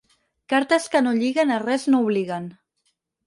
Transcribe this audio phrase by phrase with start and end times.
[0.53, 2.49] Cartes que no lliguen a res no obliguen.